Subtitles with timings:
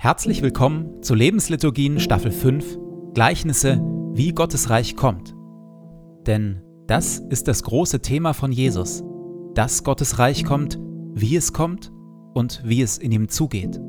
[0.00, 2.78] Herzlich willkommen zu Lebensliturgien Staffel 5
[3.14, 3.80] Gleichnisse,
[4.12, 5.34] wie Gottes Reich kommt.
[6.24, 9.02] Denn das ist das große Thema von Jesus,
[9.54, 10.78] dass Gottes Reich kommt,
[11.14, 11.90] wie es kommt
[12.32, 13.80] und wie es in ihm zugeht.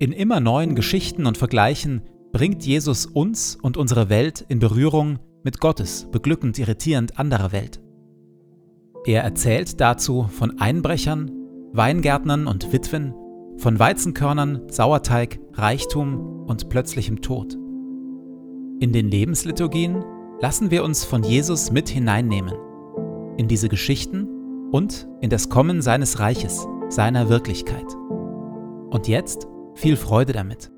[0.00, 2.02] In immer neuen Geschichten und Vergleichen
[2.32, 7.80] bringt Jesus uns und unsere Welt in Berührung mit Gottes beglückend irritierend anderer Welt.
[9.04, 11.30] Er erzählt dazu von Einbrechern,
[11.72, 13.14] Weingärtnern und Witwen,
[13.60, 17.54] von Weizenkörnern, Sauerteig, Reichtum und plötzlichem Tod.
[18.80, 20.02] In den Lebensliturgien
[20.40, 22.54] lassen wir uns von Jesus mit hineinnehmen,
[23.36, 27.94] in diese Geschichten und in das Kommen seines Reiches, seiner Wirklichkeit.
[28.88, 30.70] Und jetzt viel Freude damit.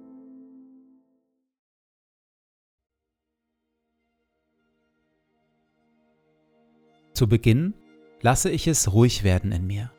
[7.14, 7.74] Zu Beginn
[8.22, 9.92] lasse ich es ruhig werden in mir.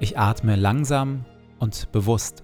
[0.00, 1.24] Ich atme langsam
[1.58, 2.42] und bewusst.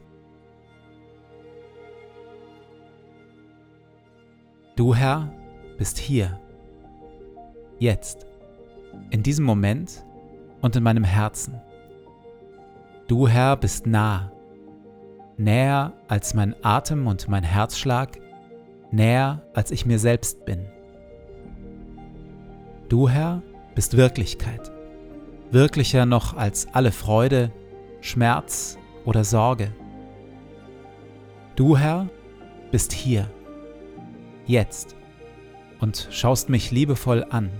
[4.76, 5.32] Du Herr
[5.76, 6.40] bist hier,
[7.78, 8.26] jetzt,
[9.10, 10.04] in diesem Moment
[10.62, 11.60] und in meinem Herzen.
[13.08, 14.32] Du Herr bist nah,
[15.36, 18.18] näher als mein Atem und mein Herzschlag,
[18.90, 20.66] näher als ich mir selbst bin.
[22.88, 23.42] Du Herr
[23.74, 24.72] bist Wirklichkeit
[25.52, 27.52] wirklicher noch als alle Freude,
[28.00, 29.74] Schmerz oder Sorge.
[31.56, 32.08] Du, Herr,
[32.70, 33.30] bist hier,
[34.46, 34.96] jetzt
[35.80, 37.50] und schaust mich liebevoll an.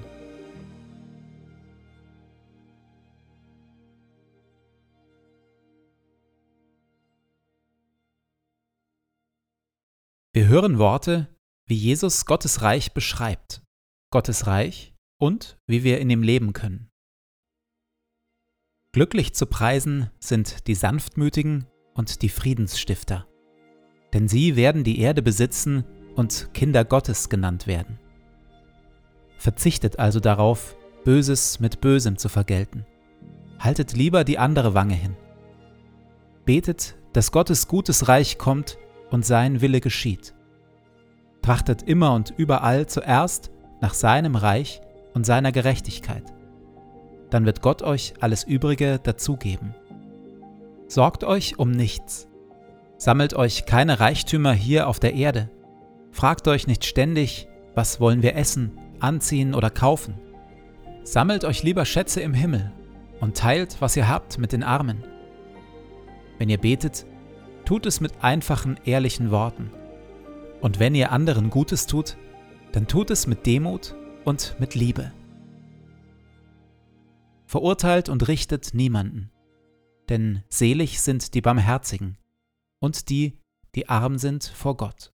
[10.33, 11.29] Wir hören Worte,
[11.67, 13.63] wie Jesus Gottes Reich beschreibt,
[14.11, 16.90] Gottes Reich und wie wir in ihm leben können.
[18.93, 23.25] Glücklich zu preisen sind die Sanftmütigen und die Friedensstifter,
[24.13, 25.85] denn sie werden die Erde besitzen
[26.17, 28.01] und Kinder Gottes genannt werden.
[29.39, 32.85] Verzichtet also darauf, Böses mit Bösem zu vergelten.
[33.61, 35.17] Haltet lieber die andere Wange hin.
[36.45, 38.77] Betet, dass Gottes gutes Reich kommt
[39.13, 40.35] und sein Wille geschieht.
[41.43, 44.81] Trachtet immer und überall zuerst nach seinem Reich
[45.15, 46.25] und seiner Gerechtigkeit
[47.31, 49.75] dann wird Gott euch alles Übrige dazugeben.
[50.89, 52.29] Sorgt euch um nichts.
[52.97, 55.49] Sammelt euch keine Reichtümer hier auf der Erde.
[56.11, 60.15] Fragt euch nicht ständig, was wollen wir essen, anziehen oder kaufen.
[61.05, 62.73] Sammelt euch lieber Schätze im Himmel
[63.21, 65.05] und teilt, was ihr habt, mit den Armen.
[66.39, 67.07] Wenn ihr betet,
[67.65, 69.71] tut es mit einfachen, ehrlichen Worten.
[70.61, 72.17] Und wenn ihr anderen Gutes tut,
[72.73, 75.13] dann tut es mit Demut und mit Liebe
[77.51, 79.33] verurteilt und richtet niemanden.
[80.09, 82.17] Denn selig sind die Barmherzigen
[82.81, 83.39] und die,
[83.75, 85.13] die arm sind vor Gott.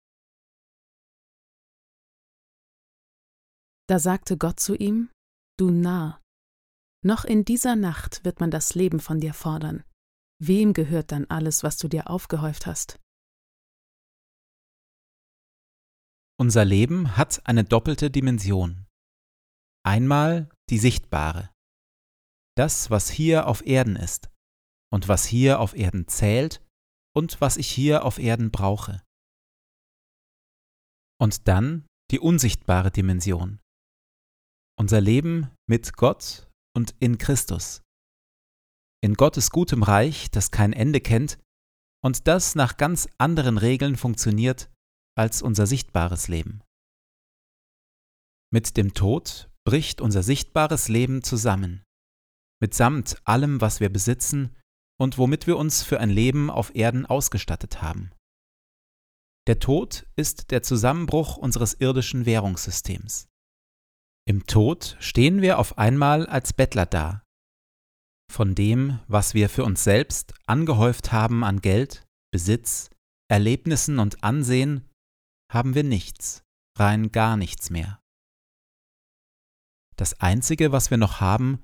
[3.89, 5.11] Da sagte Gott zu ihm,
[5.59, 6.21] Du Narr,
[7.03, 9.85] noch in dieser Nacht wird man das Leben von dir fordern.
[10.39, 13.01] Wem gehört dann alles, was du dir aufgehäuft hast?
[16.39, 18.85] Unser Leben hat eine doppelte Dimension.
[19.83, 21.49] Einmal die sichtbare,
[22.57, 24.31] das, was hier auf Erden ist
[24.93, 26.65] und was hier auf Erden zählt
[27.15, 29.03] und was ich hier auf Erden brauche.
[31.21, 33.61] Und dann die unsichtbare Dimension.
[34.79, 37.83] Unser Leben mit Gott und in Christus.
[39.03, 41.39] In Gottes gutem Reich, das kein Ende kennt
[42.05, 44.71] und das nach ganz anderen Regeln funktioniert
[45.17, 46.63] als unser sichtbares Leben.
[48.53, 51.86] Mit dem Tod bricht unser sichtbares Leben zusammen
[52.61, 54.57] mitsamt allem, was wir besitzen
[54.99, 58.13] und womit wir uns für ein Leben auf Erden ausgestattet haben.
[59.47, 63.29] Der Tod ist der Zusammenbruch unseres irdischen Währungssystems.
[64.29, 67.23] Im Tod stehen wir auf einmal als Bettler da.
[68.33, 72.91] Von dem, was wir für uns selbst angehäuft haben an Geld, Besitz,
[73.31, 74.89] Erlebnissen und Ansehen,
[75.53, 76.43] haben wir nichts,
[76.77, 78.01] rein gar nichts mehr.
[79.97, 81.63] Das Einzige, was wir noch haben,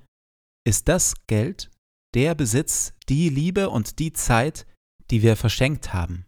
[0.64, 1.70] ist das Geld,
[2.14, 4.66] der Besitz, die Liebe und die Zeit,
[5.10, 6.26] die wir verschenkt haben.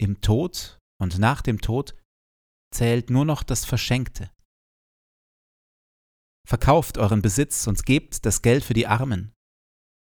[0.00, 1.94] Im Tod und nach dem Tod
[2.72, 4.30] zählt nur noch das Verschenkte.
[6.46, 9.32] Verkauft euren Besitz und gebt das Geld für die Armen.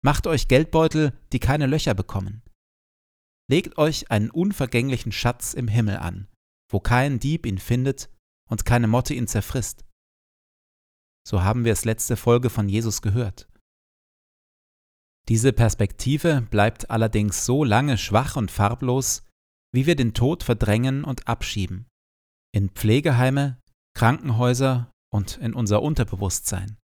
[0.02, 2.42] Macht euch Geldbeutel, die keine Löcher bekommen.
[3.50, 6.28] Legt euch einen unvergänglichen Schatz im Himmel an,
[6.70, 8.10] wo kein Dieb ihn findet
[8.48, 9.84] und keine Motte ihn zerfrisst.
[11.26, 13.48] So haben wir es letzte Folge von Jesus gehört.
[15.28, 19.28] Diese Perspektive bleibt allerdings so lange schwach und farblos,
[19.72, 21.86] wie wir den Tod verdrängen und abschieben.
[22.52, 23.60] In Pflegeheime,
[23.94, 26.78] Krankenhäuser und in unser Unterbewusstsein.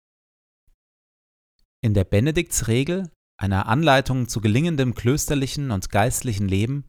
[1.83, 6.85] In der Benediktsregel, einer Anleitung zu gelingendem klösterlichen und geistlichen Leben,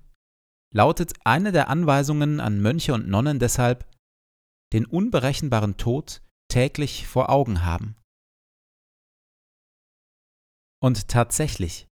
[0.74, 3.90] lautet eine der Anweisungen an Mönche und Nonnen deshalb,
[4.74, 7.96] den unberechenbaren Tod täglich vor Augen haben.
[10.82, 11.88] Und tatsächlich,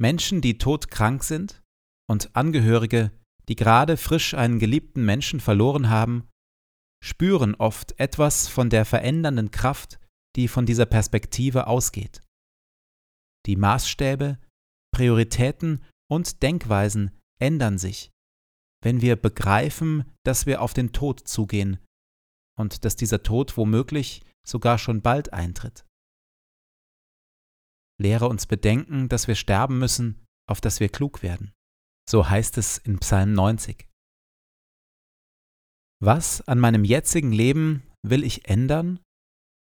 [0.00, 1.62] Menschen, die todkrank sind
[2.08, 3.10] und Angehörige,
[3.48, 6.28] die gerade frisch einen geliebten Menschen verloren haben,
[7.02, 9.98] spüren oft etwas von der verändernden Kraft,
[10.36, 12.22] die von dieser Perspektive ausgeht.
[13.46, 14.38] Die Maßstäbe,
[14.94, 17.10] Prioritäten und Denkweisen
[17.40, 18.10] ändern sich,
[18.82, 21.78] wenn wir begreifen, dass wir auf den Tod zugehen
[22.56, 25.86] und dass dieser Tod womöglich sogar schon bald eintritt.
[27.98, 31.52] Lehre uns bedenken, dass wir sterben müssen, auf dass wir klug werden.
[32.08, 33.88] So heißt es in Psalm 90.
[36.00, 38.98] Was an meinem jetzigen Leben will ich ändern,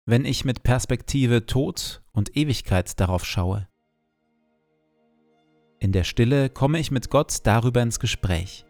[0.06, 3.68] wenn ich mit Perspektive Tod und Ewigkeit darauf schaue?
[5.80, 8.66] In der Stille komme ich mit Gott darüber ins Gespräch.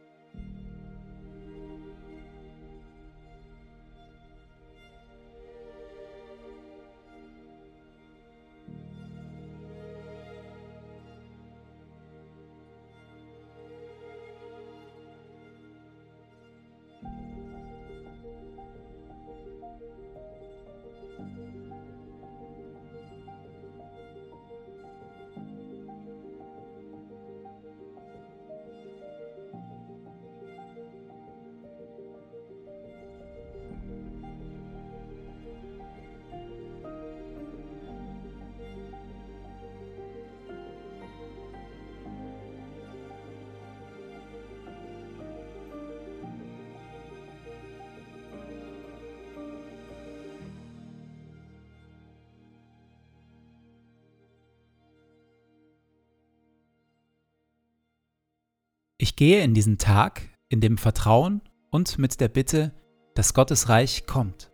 [59.01, 62.73] Ich gehe in diesen Tag in dem Vertrauen und mit der Bitte,
[63.15, 64.51] dass Gottes Reich kommt.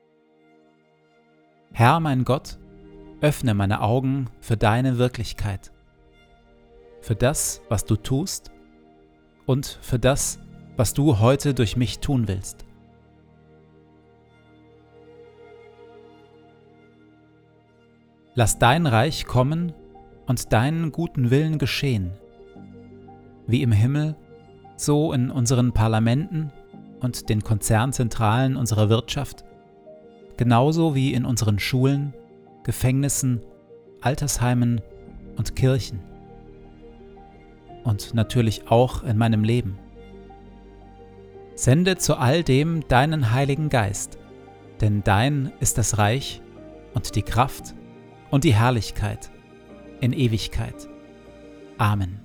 [1.74, 2.59] Herr mein Gott,
[3.21, 5.71] öffne meine Augen für deine Wirklichkeit,
[7.01, 8.51] für das, was du tust
[9.47, 10.38] und für das,
[10.75, 12.68] was du heute durch mich tun willst.
[18.36, 19.74] Lass dein Reich kommen
[20.27, 22.12] und deinen guten Willen geschehen,
[23.48, 24.15] wie im Himmel
[24.75, 26.51] so in unseren Parlamenten
[27.00, 29.45] und den Konzernzentralen unserer Wirtschaft,
[30.38, 32.13] genauso wie in unseren Schulen,
[32.63, 33.42] Gefängnissen,
[34.01, 34.81] Altersheimen
[35.38, 36.00] und Kirchen.
[37.83, 39.77] Und natürlich auch in meinem Leben.
[41.54, 44.18] Sende zu all dem deinen Heiligen Geist,
[44.81, 46.42] denn dein ist das Reich
[46.94, 47.75] und die Kraft
[48.31, 49.30] und die Herrlichkeit
[50.01, 50.89] in Ewigkeit.
[51.77, 52.25] Amen.